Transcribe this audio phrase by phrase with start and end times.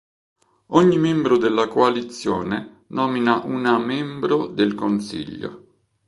[0.69, 5.65] Ogni membro della coalizione nomina una membro del Consiglio.